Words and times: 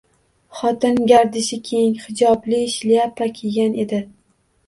Xotin 0.59 0.95
gardishi 1.11 1.59
keng, 1.67 1.91
hijobli 2.05 2.61
shlyapa 2.77 3.29
kiygan 3.41 3.77
edi 3.85 4.01